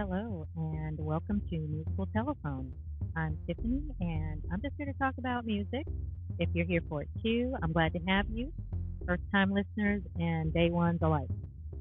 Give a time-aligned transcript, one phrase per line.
[0.00, 2.72] hello, and welcome to Musical Telephone.
[3.18, 5.86] I'm Tiffany, and I'm just here to talk about music.
[6.38, 8.50] If you're here for it too, I'm glad to have you.
[9.06, 11.28] First time listeners and day ones alike.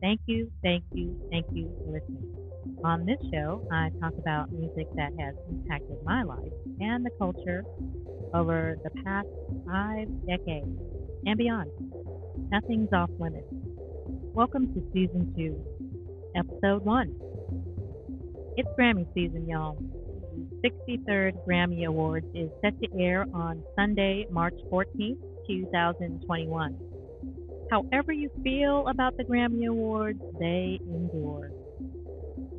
[0.02, 2.36] Thank you, thank you, thank you for listening.
[2.84, 7.63] On this show, I talk about music that has impacted my life and the culture
[8.34, 9.30] over the past
[9.66, 10.67] five decades
[11.26, 11.72] and beyond.
[12.52, 13.48] Nothing's off limits.
[14.34, 15.55] Welcome to season two,
[16.36, 17.29] episode one.
[18.59, 19.77] It's Grammy season, y'all.
[20.62, 25.16] The 63rd Grammy Awards is set to air on Sunday, March 14th,
[25.48, 26.77] 2021.
[27.72, 31.52] However you feel about the Grammy Awards, they endure.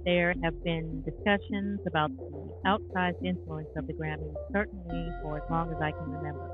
[0.06, 5.68] There have been discussions about the outsized influence of the Grammys, certainly for as long
[5.70, 6.48] as I can remember.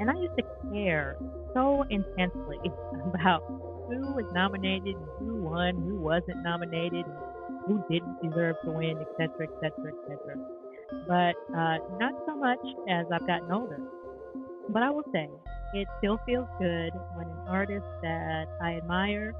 [0.00, 1.16] And I used to care
[1.54, 2.58] so intensely
[3.14, 3.40] about
[3.88, 7.06] who was nominated, who won, who wasn't nominated,
[7.68, 10.36] who didn't deserve to win, etc., etc., etc.
[11.06, 13.80] But uh, not so much as I've gotten older.
[14.70, 15.28] But I will say,
[15.74, 19.34] it still feels good when an artist that I admire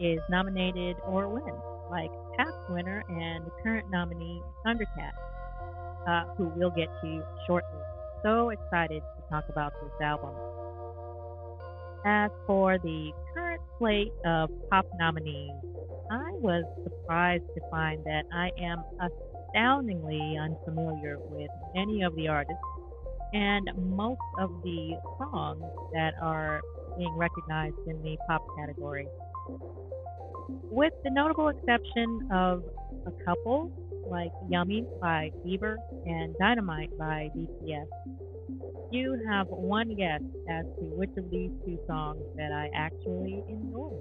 [0.00, 5.12] is nominated or wins, like past winner and current nominee Thundercat,
[6.06, 7.80] uh, who we'll get to shortly.
[8.22, 10.30] So excited to talk about this album.
[12.04, 15.52] As for the current slate of pop nominees,
[16.10, 22.60] I was surprised to find that I am astoundingly unfamiliar with many of the artists
[23.32, 26.60] and most of the songs that are
[26.98, 29.06] being recognized in the pop category.
[30.48, 32.64] With the notable exception of
[33.06, 33.70] a couple
[34.10, 37.86] like Yummy by Bieber and Dynamite by BTS,
[38.90, 43.92] you have one guess as to which of these two songs that I actually enjoy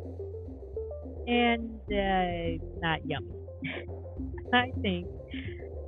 [1.28, 3.32] and uh, not yummy.
[4.54, 5.08] I think,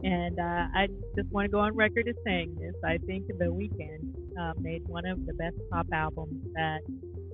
[0.03, 2.75] and uh, I just want to go on record as saying this.
[2.85, 6.79] I think The Weeknd uh, made one of the best pop albums that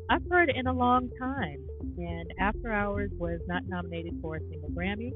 [0.09, 1.57] I've heard in a long time.
[1.97, 5.11] And After Hours was not nominated for a single Grammy.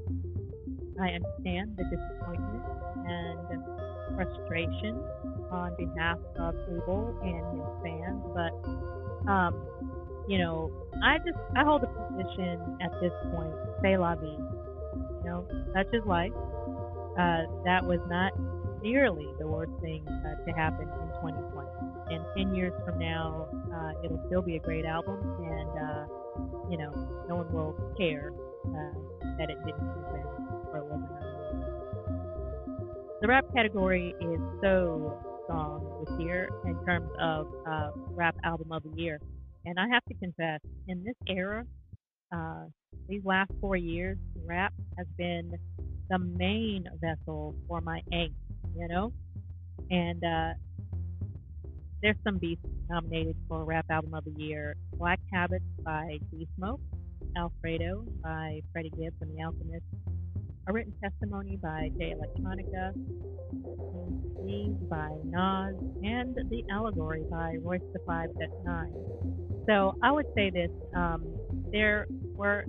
[1.02, 2.64] I understand the disappointment
[3.08, 3.64] and
[4.16, 5.02] frustration
[5.54, 8.52] on behalf of Abel and his fans, but
[9.32, 9.54] um,
[10.28, 10.72] you know,
[11.04, 14.26] I just I hold a position at this point, say la vie.
[14.26, 16.34] You know, such is life.
[17.14, 18.34] Uh, that was not
[18.82, 21.70] nearly the worst thing uh, to happen in 2020.
[22.10, 26.06] And 10 years from now, uh, it'll still be a great album, and uh,
[26.70, 26.92] you know,
[27.30, 28.34] no one will care
[28.66, 28.94] uh,
[29.38, 30.26] that it didn't win
[30.74, 31.10] or wasn't
[33.22, 35.33] The rap category is so
[36.06, 39.20] this year in terms of uh, rap album of the year.
[39.66, 41.66] And I have to confess, in this era,
[42.32, 42.66] uh,
[43.08, 45.52] these last four years, rap has been
[46.10, 48.34] the main vessel for my angst,
[48.76, 49.14] you know?
[49.90, 50.54] And uh,
[52.02, 56.82] there's some beats nominated for Rap Album of the Year Black Habits by D Smoke,
[57.38, 59.86] Alfredo by Freddie Gibbs and the Alchemist,
[60.68, 62.94] A Written Testimony by Jay Electronica,
[64.94, 68.94] by Nas, and The Allegory by Royce the Five At Nine.
[69.68, 71.26] So I would say this: um,
[71.72, 72.06] there
[72.36, 72.64] were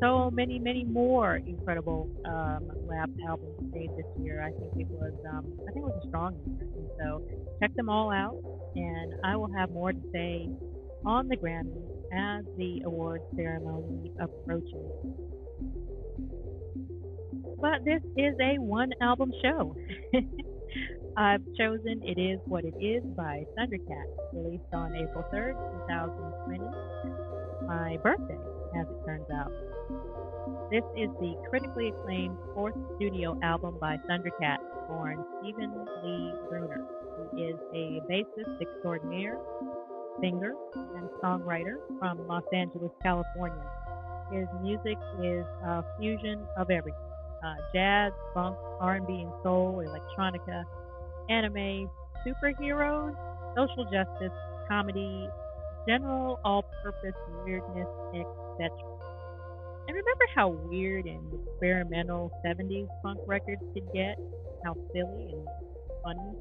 [0.00, 4.42] so many, many more incredible um, rap albums made this year.
[4.42, 7.22] I think it was, um, I think it was a strong year, and so
[7.60, 8.36] check them all out.
[8.74, 10.48] And I will have more to say
[11.06, 14.90] on the Grammys as the award ceremony approaches.
[17.60, 19.76] But this is a one album show.
[21.20, 25.52] I've chosen It Is What It Is by Thundercat, released on April 3rd,
[25.86, 26.64] 2020.
[27.66, 28.38] My birthday,
[28.80, 29.52] as it turns out.
[30.70, 35.70] This is the critically acclaimed fourth studio album by Thundercat, born Stephen
[36.02, 39.36] Lee Bruner, who is a bassist extraordinaire,
[40.22, 43.70] singer, and songwriter from Los Angeles, California.
[44.32, 46.98] His music is a fusion of everything.
[47.44, 50.64] Uh, jazz, funk, R&B and soul, electronica,
[51.30, 51.88] anime,
[52.26, 53.12] superheroes,
[53.56, 54.36] social justice,
[54.68, 55.28] comedy,
[55.88, 57.16] general all purpose
[57.46, 58.70] weirdness, etc.
[59.88, 64.16] And remember how weird and experimental 70s punk records could get?
[64.64, 65.46] How silly and
[66.04, 66.36] funny?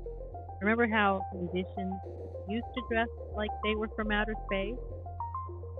[0.62, 1.94] Remember how musicians
[2.48, 4.78] used to dress like they were from outer space?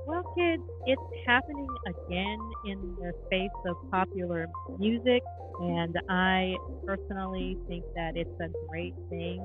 [0.10, 4.48] Well, kids, it's happening again in the space of popular
[4.80, 5.22] music,
[5.62, 9.40] and I personally think that it's a great thing,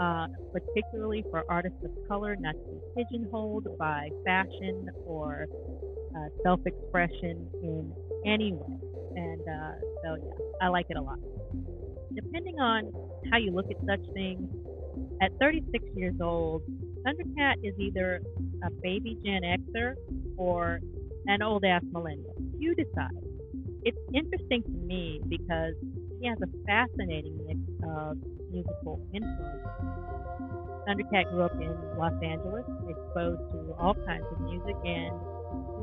[0.00, 5.46] uh, particularly for artists of color not to be pigeonholed by fashion or
[6.16, 7.94] uh, self expression in
[8.26, 8.76] any way.
[9.14, 11.20] And uh, so, yeah, I like it a lot.
[12.12, 12.90] Depending on
[13.30, 14.48] how you look at such things,
[15.22, 16.62] at 36 years old,
[17.04, 18.20] Thundercat is either
[18.62, 19.92] a baby Gen Xer
[20.38, 20.80] or
[21.26, 22.34] an old ass millennial.
[22.58, 23.10] You decide.
[23.82, 25.74] It's interesting to me because
[26.20, 28.16] he has a fascinating mix of
[28.50, 29.68] musical influence.
[30.88, 35.12] Thundercat grew up in Los Angeles, exposed to all kinds of music, and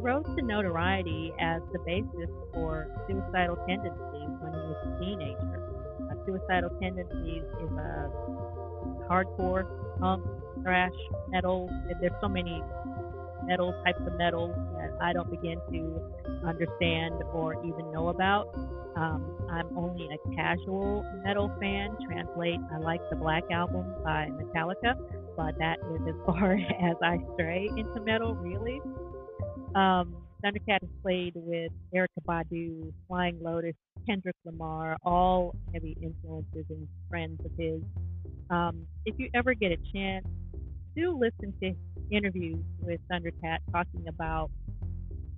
[0.02, 5.62] rose to notoriety as the bassist for suicidal tendencies when he was a teenager.
[6.10, 8.10] Uh, suicidal tendencies is a
[9.10, 9.66] hardcore
[10.02, 10.26] punk
[10.64, 10.92] thrash
[11.30, 11.70] metal.
[12.02, 12.62] There's so many
[13.46, 16.02] metal types of metals that I don't begin to
[16.46, 18.54] understand or even know about.
[18.96, 21.96] Um, I'm only a casual metal fan.
[22.06, 24.96] Translate, I like the Black Album by Metallica,
[25.38, 28.82] but that is as far as I stray into metal, really.
[29.76, 33.76] Um, Thundercat has played with Erykah Badu, Flying Lotus,
[34.08, 37.82] Kendrick Lamar, all heavy influences and friends of his.
[38.52, 40.26] Um, if you ever get a chance,
[40.96, 41.74] do listen to
[42.12, 44.52] interviews with Thundercat talking about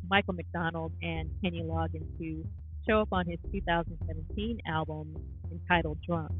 [0.10, 2.44] Michael McDonald and Kenny Loggins who
[2.90, 5.16] show up on his 2017 album
[5.52, 6.32] entitled Drunk.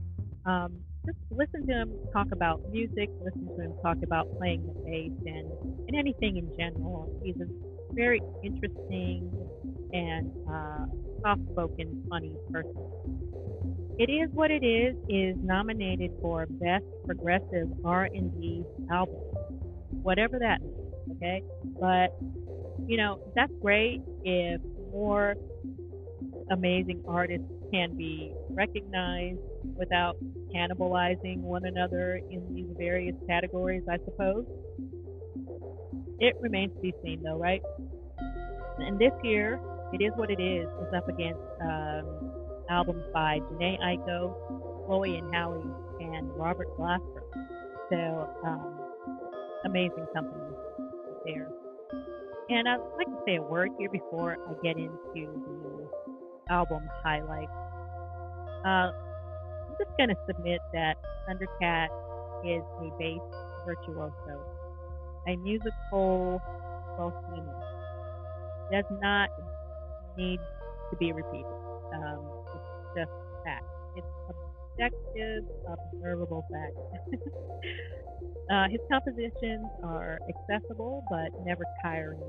[0.46, 4.74] Um, just listen to him talk about music, listen to him talk about playing the
[4.84, 5.52] bass and,
[5.88, 7.14] and anything in general.
[7.24, 7.46] He's a
[7.94, 9.32] very interesting
[9.94, 10.86] and uh,
[11.22, 13.33] soft-spoken, funny person.
[14.00, 19.22] It is what it is is nominated for best progressive R&B album,
[20.02, 20.80] whatever that means.
[21.18, 21.44] Okay,
[21.80, 22.18] but
[22.88, 24.62] you know that's great if
[24.92, 25.36] more
[26.50, 29.40] amazing artists can be recognized
[29.76, 30.16] without
[30.54, 33.84] cannibalizing one another in these various categories.
[33.90, 34.46] I suppose
[36.20, 37.62] it remains to be seen, though, right?
[38.78, 39.60] And this year,
[39.92, 40.68] it is what it is.
[40.68, 41.42] Is up against.
[41.62, 45.64] Um, albums by Jhené Aiko, Chloe and Halle,
[46.00, 47.24] and Robert Glasper.
[47.90, 48.80] So, um,
[49.66, 50.56] amazing company
[51.26, 51.50] there.
[52.50, 55.90] And I'd like to say a word here before I get into the
[56.50, 57.52] album highlights.
[58.66, 60.96] Uh, I'm just going to submit that
[61.28, 61.88] Thundercat
[62.46, 63.22] is a bass
[63.66, 64.44] virtuoso,
[65.28, 66.42] a musical
[66.98, 67.56] bohemian.
[68.72, 69.30] Does not
[70.18, 70.40] need
[70.90, 71.46] to be repeated.
[71.94, 72.43] Um.
[73.96, 74.08] It's
[74.74, 76.74] objective, observable fact.
[78.52, 82.20] uh, his compositions are accessible but never tiring.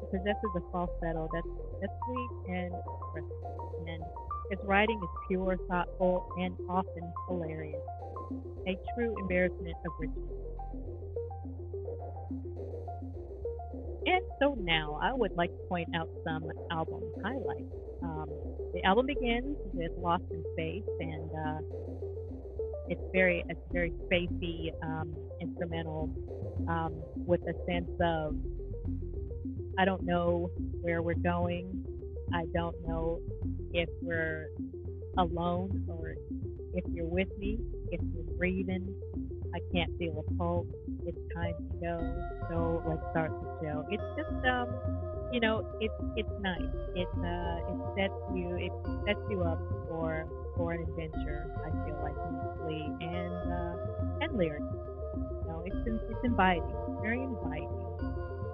[0.00, 1.46] He possesses a falsetto that's,
[1.80, 3.88] that's sweet and expressive.
[3.88, 4.02] And
[4.50, 7.80] his writing is pure, thoughtful, and often hilarious.
[8.66, 10.38] A true embarrassment of riches.
[14.06, 17.87] And so now I would like to point out some album highlights.
[18.74, 21.58] The album begins with Lost in Space, and uh,
[22.88, 26.10] it's very it's very spacey um, instrumental
[26.68, 28.36] um, with a sense of
[29.78, 30.50] I don't know
[30.82, 31.84] where we're going.
[32.34, 33.20] I don't know
[33.72, 34.48] if we're
[35.16, 36.14] alone or
[36.74, 37.58] if you're with me,
[37.90, 38.94] if you're breathing.
[39.54, 40.66] I can't feel a pulse.
[41.06, 42.28] It's time to go.
[42.50, 43.86] So let's start the show.
[43.90, 44.68] It's just um
[45.32, 46.72] you know, it's it's nice.
[46.94, 48.72] It uh, it sets you it
[49.06, 49.58] sets you up
[49.88, 51.46] for for an adventure.
[51.64, 53.74] I feel like musically and uh,
[54.22, 54.80] and lyrically.
[55.16, 57.68] You know, it's it's inviting, very inviting.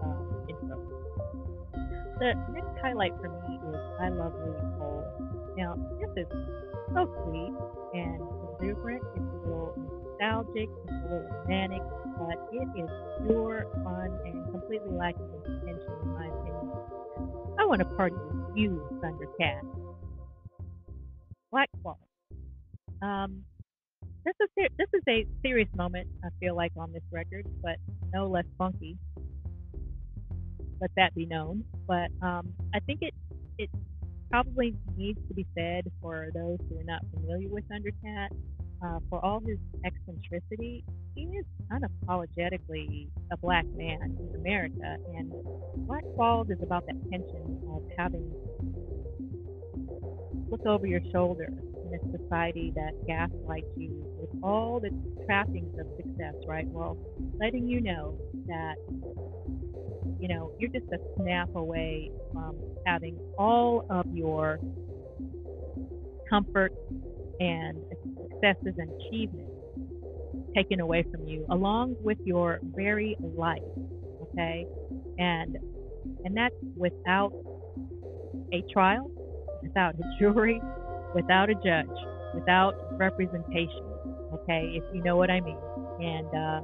[0.03, 0.45] Um.
[2.19, 5.05] The next highlight for me is I love Louis Cole.
[5.57, 6.29] Now this is
[6.95, 7.55] so sweet
[7.95, 8.23] and
[8.55, 9.03] exuberant.
[9.17, 10.69] It's a little nostalgic.
[10.71, 11.83] It's a little manic,
[12.19, 12.91] but it is
[13.27, 16.31] pure fun and completely lacking in tension in my
[17.59, 19.61] I want to party with you, Thundercat.
[21.51, 21.71] Black.
[23.03, 23.43] Um,
[24.25, 26.09] this is this is a serious moment.
[26.25, 27.77] I feel like on this record, but
[28.13, 28.97] no less funky.
[30.81, 31.65] Let that be known.
[31.87, 33.15] But um, I think it
[33.59, 33.71] it
[34.31, 38.29] probably needs to be said for those who are not familiar with Thundercat
[38.85, 44.97] uh, for all his eccentricity, he is unapologetically a black man in America.
[45.17, 45.33] And
[45.87, 48.33] Black Qualls is about that tension of having
[50.51, 54.91] look over your shoulder in a society that gaslights you with all the
[55.27, 56.67] trappings of success, right?
[56.69, 56.97] Well,
[57.41, 58.17] letting you know
[58.47, 58.75] that
[60.21, 62.57] you know you're just a snap away from
[62.87, 64.59] having all of your
[66.29, 66.73] comfort
[67.41, 67.79] and
[68.31, 69.54] successes and achievements
[70.55, 73.63] taken away from you along with your very life
[74.23, 74.67] okay
[75.19, 75.57] and
[76.25, 77.33] and that's without
[78.53, 79.11] a trial
[79.65, 80.61] without a jury,
[81.15, 81.97] without a judge,
[82.35, 83.83] without representation.
[84.33, 85.59] Okay, if you know what I mean.
[86.01, 86.61] And uh,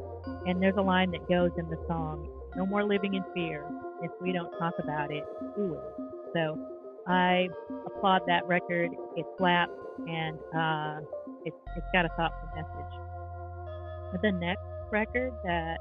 [0.46, 3.64] and there's a line that goes in the song, "No more living in fear.
[4.02, 5.24] If we don't talk about it,
[5.56, 6.58] who will?" So
[7.06, 7.48] I
[7.86, 8.90] applaud that record.
[9.16, 9.72] It slaps,
[10.06, 11.00] and uh,
[11.44, 13.09] it's it's got a thoughtful message.
[14.22, 15.78] The next record that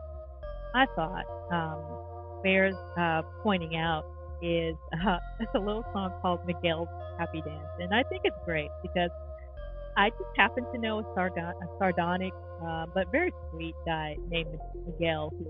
[0.75, 4.03] I thought um, bears uh, pointing out
[4.41, 8.69] is uh, it's a little song called Miguel's Happy Dance, and I think it's great
[8.81, 9.09] because
[9.98, 12.33] I just happen to know a, sardon- a sardonic
[12.65, 15.45] uh, but very sweet guy named Miguel who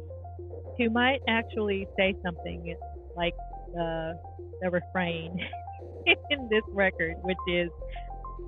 [0.77, 2.75] who might actually say something
[3.15, 3.33] like
[3.73, 4.17] the
[4.61, 5.37] the refrain
[6.31, 7.69] in this record, which is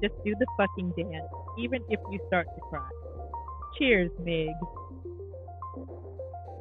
[0.01, 1.27] just do the fucking dance,
[1.59, 2.87] even if you start to cry.
[3.77, 4.49] Cheers, Mig.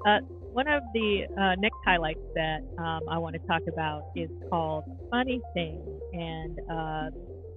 [0.07, 0.19] Uh,
[0.53, 4.85] one of the uh, next highlights that um, I want to talk about is called
[5.11, 5.81] Funny Thing.
[6.13, 7.11] And uh,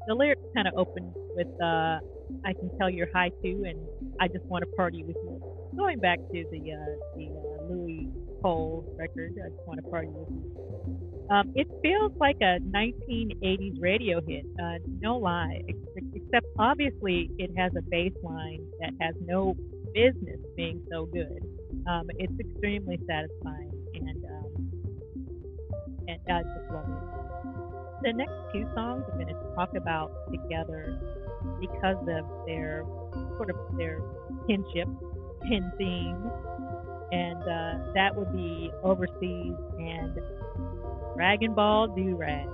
[0.07, 1.99] the lyrics kind of open with uh,
[2.45, 3.79] I can tell you're high too, and
[4.19, 5.41] I just want to party with you.
[5.77, 8.09] Going back to the uh, the uh, Louis
[8.41, 11.12] Cole record, I just want to party with you.
[11.33, 15.63] Um, it feels like a 1980s radio hit, uh, no lie,
[16.13, 19.55] except obviously it has a bass line that has no
[19.95, 21.41] business being so good.
[21.87, 24.71] Um, it's extremely satisfying, and um,
[26.07, 28.03] and I just love it.
[28.03, 30.99] The next two songs I'm going to talk about together
[31.59, 32.85] because of their
[33.37, 34.01] sort of their
[34.47, 34.87] kinship
[35.49, 36.29] in theme,
[37.11, 40.15] and uh, that would be overseas and
[41.15, 42.49] Dragon Ball Durag.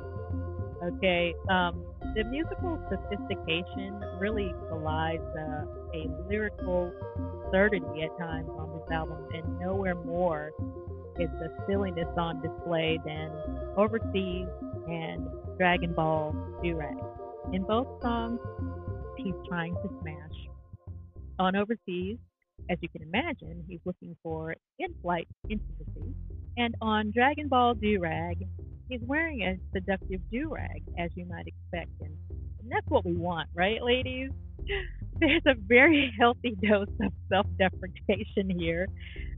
[0.83, 1.83] Okay, um,
[2.15, 6.91] the musical sophistication really belies uh, a lyrical
[7.45, 10.51] absurdity at times on this album, and nowhere more
[11.19, 13.29] is the silliness on display than
[13.75, 14.47] Overseas
[14.87, 16.97] and Dragon Ball Durag.
[17.53, 18.39] In both songs,
[19.17, 20.47] he's trying to smash.
[21.39, 22.17] On Overseas,
[22.69, 26.13] as you can imagine, he's looking for in flight intimacy.
[26.59, 28.45] And on Dragon Ball Durag,
[28.89, 31.91] he's wearing a seductive durag, as you might expect.
[32.01, 32.13] And,
[32.69, 34.29] that's what we want, right, ladies?
[35.19, 38.87] there's a very healthy dose of self deprecation here.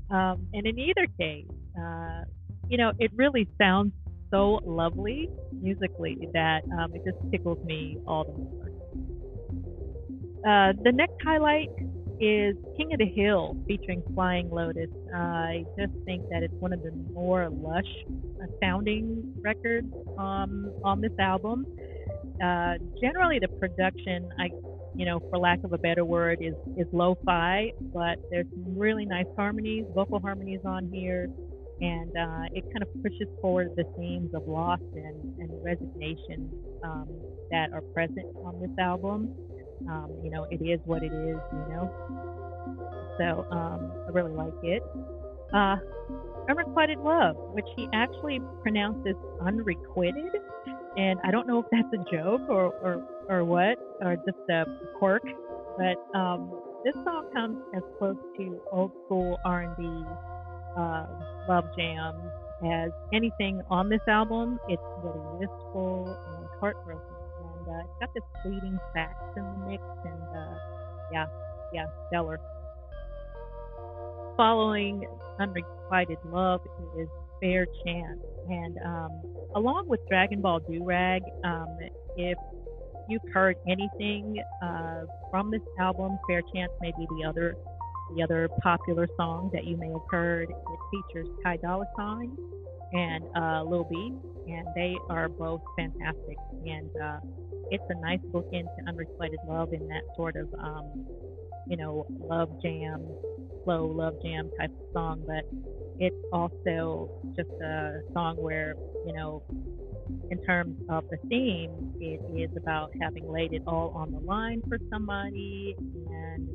[0.10, 1.48] Um, and in either case,
[1.80, 2.24] uh,
[2.68, 3.94] you know, it really sounds
[4.32, 8.68] so lovely musically that um, it just tickles me all the more.
[10.46, 11.70] Uh, the next highlight
[12.22, 14.90] is King of the Hill featuring Flying Lotus.
[15.14, 17.84] I just think that it's one of the more lush
[18.62, 19.88] sounding records
[20.20, 21.66] um, on this album.
[22.42, 24.50] Uh, generally, the production, I
[24.94, 29.06] you know, for lack of a better word, is is lo-fi, but there's some really
[29.06, 31.28] nice harmonies, vocal harmonies on here,
[31.82, 36.52] and uh, it kind of pushes forward the themes of loss and, and resignation
[36.84, 37.08] um,
[37.50, 39.34] that are present on this album.
[39.90, 41.92] Um, you know, it is what it is, you know.
[43.18, 44.84] So um, I really like it.
[45.54, 45.78] Uh,
[46.50, 50.32] Unrequited Love, which he actually pronounces unrequited,
[50.98, 54.66] and I don't know if that's a joke or, or or what, or just a
[54.98, 55.24] quirk.
[55.78, 56.52] But um,
[56.84, 60.04] this song comes as close to old school R&B
[60.78, 61.06] uh,
[61.48, 62.16] love jam
[62.66, 64.60] as anything on this album.
[64.68, 67.11] It's really wistful and heartbroken,
[67.66, 70.56] and uh, it's got this fleeting sax in the mix, and uh,
[71.12, 71.26] yeah,
[71.74, 72.40] yeah, stellar.
[74.38, 75.06] Following
[75.40, 76.62] Unrequited Love
[76.98, 77.08] is
[77.40, 79.10] Fair Chance, and um,
[79.56, 81.78] along with Dragon Ball Durag, um,
[82.18, 82.38] if
[83.10, 87.56] you've heard anything uh, from this album, Fair Chance may be the other
[88.16, 90.50] the other popular song that you may have heard.
[90.50, 92.36] It features Ty Dolla Sign
[92.94, 94.14] and uh, Lil B,
[94.48, 96.38] and they are both fantastic.
[96.66, 97.20] And uh,
[97.72, 101.06] it's a nice book into unrequited love in that sort of um,
[101.68, 103.02] you know love jam,
[103.64, 105.24] slow love jam type of song.
[105.26, 105.46] But
[106.00, 108.76] it's also just a song where
[109.06, 109.44] you know
[110.30, 114.62] in terms of the theme, it is about having laid it all on the line
[114.68, 115.76] for somebody
[116.10, 116.50] and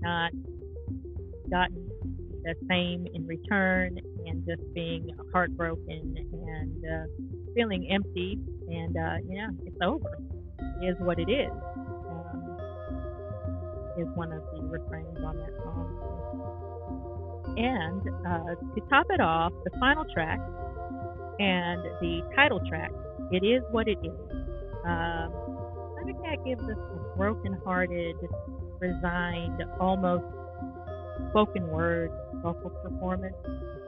[0.00, 0.32] not
[1.50, 1.88] gotten
[2.44, 7.06] the same in return and just being heartbroken and uh,
[7.54, 8.38] feeling empty.
[8.68, 10.18] And uh, yeah, it's over.
[10.80, 11.52] Is what it is.
[12.08, 12.56] Um,
[13.98, 15.88] is one of the refrains on that song.
[17.56, 20.40] And uh, to top it off, the final track
[21.38, 22.90] and the title track,
[23.30, 24.12] It Is What It Is.
[24.84, 25.30] Um,
[25.94, 28.16] Thundercat gives us a broken-hearted,
[28.80, 30.24] resigned, almost
[31.30, 32.10] spoken word
[32.42, 33.36] vocal performance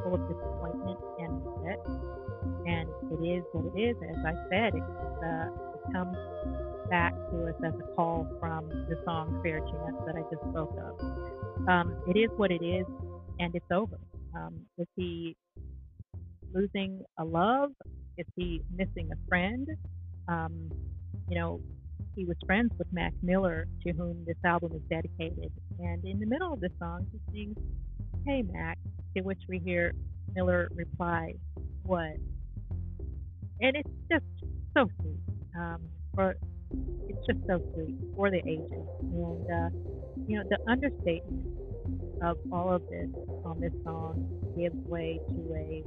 [0.02, 1.80] full of disappointment and regret.
[2.66, 3.96] And it is what it is.
[3.96, 6.16] As I said, it's, uh, comes
[6.88, 10.76] back to us as a call from the song Fair Chance that I just spoke
[10.78, 11.68] of.
[11.68, 12.86] Um, it is what it is,
[13.38, 13.98] and it's over.
[14.36, 15.36] Um, is he
[16.52, 17.70] losing a love?
[18.16, 19.68] Is he missing a friend?
[20.28, 20.70] Um,
[21.28, 21.60] you know,
[22.14, 25.50] he was friends with Mac Miller, to whom this album is dedicated.
[25.78, 27.56] And in the middle of the song, he sings,
[28.24, 28.78] Hey Mac,
[29.16, 29.92] to which we hear
[30.34, 31.34] Miller reply,
[31.82, 32.16] What?
[33.60, 34.24] And it's just
[34.76, 35.33] so sweet.
[35.56, 35.80] Um,
[37.08, 38.86] it's just so sweet for the ages.
[39.00, 39.70] And uh,
[40.26, 41.46] you know, the understatement
[42.22, 43.08] of all of this
[43.44, 45.84] on this song gives way to a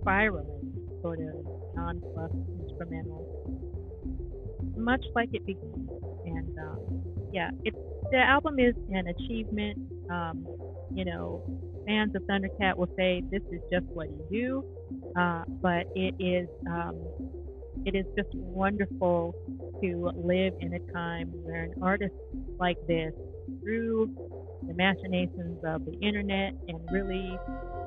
[0.00, 1.34] spiraling sort of
[1.74, 2.30] non-plus
[2.60, 3.26] instrumental,
[4.76, 5.88] much like it began.
[6.24, 7.02] And um,
[7.32, 7.76] yeah, it's
[8.10, 9.78] the album is an achievement.
[10.10, 10.46] Um,
[10.94, 11.42] you know,
[11.86, 16.48] fans of Thundercat will say this is just what you do, uh, but it is
[16.70, 16.96] um,
[17.84, 19.34] it is just wonderful
[19.82, 22.14] to live in a time where an artist
[22.58, 23.12] like this,
[23.62, 24.10] through
[24.66, 27.36] the machinations of the internet and really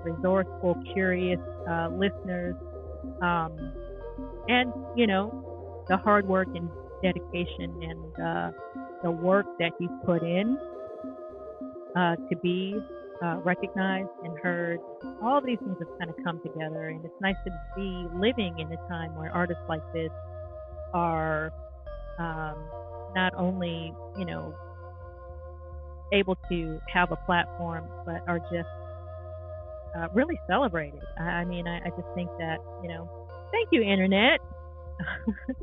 [0.04, 1.40] resourceful, curious
[1.70, 2.56] uh, listeners,
[3.22, 3.52] um,
[4.48, 6.70] and you know, the hard work and
[7.02, 8.52] dedication and uh,
[9.04, 10.58] the work that he's put in
[11.96, 12.76] uh, to be
[13.22, 14.80] uh, recognized and heard.
[15.22, 18.72] All these things have kind of come together, and it's nice to be living in
[18.72, 20.12] a time where artists like this
[20.94, 21.52] are
[22.20, 22.56] um,
[23.16, 24.54] not only, you know,
[26.14, 28.68] able to have a platform, but are just
[29.98, 31.02] uh, really celebrated.
[31.20, 33.10] I, I mean, I, I just think that, you know,
[33.52, 34.40] thank you, Internet.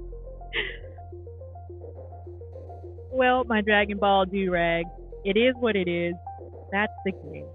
[3.11, 4.85] well, my Dragon Ball Durag,
[5.25, 6.15] it is what it is.
[6.75, 7.47] That's the game.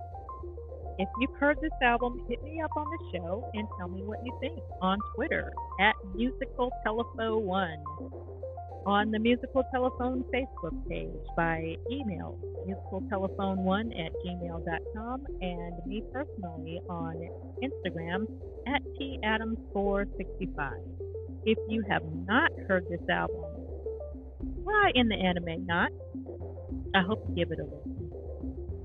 [0.97, 4.19] If you've heard this album, hit me up on the show and tell me what
[4.25, 7.83] you think on Twitter at Musical Telephone One,
[8.85, 17.15] on the Musical Telephone Facebook page by email musicaltelephone1 at gmail.com and me personally on
[17.61, 18.25] Instagram
[18.67, 20.71] at tadams465.
[21.43, 23.35] If you have not heard this album,
[24.63, 25.91] why in the anime not?
[26.95, 27.98] I hope you give it a listen.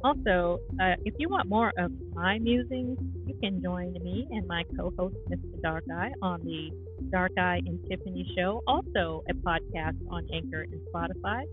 [0.05, 4.63] Also, uh, if you want more of my musings, you can join me and my
[4.77, 5.63] co host, Mr.
[5.63, 6.71] Dark Eye, on the
[7.11, 11.45] Dark Eye and Tiffany Show, also a podcast on Anchor and Spotify.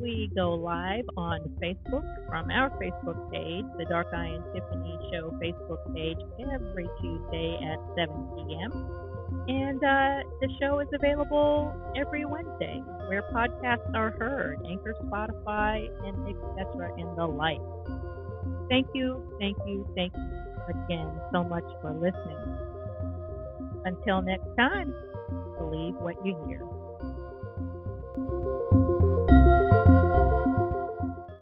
[0.00, 5.36] We go live on Facebook from our Facebook page, the Dark Eye and Tiffany Show
[5.42, 6.18] Facebook page,
[6.54, 9.05] every Tuesday at 7 p.m.
[9.48, 16.28] And uh, the show is available every Wednesday where podcasts are heard, Anchor, Spotify, and
[16.28, 16.92] etc.
[16.98, 17.60] and the like.
[18.68, 22.36] Thank you, thank you, thank you again so much for listening.
[23.84, 24.92] Until next time,
[25.58, 26.75] believe what you hear.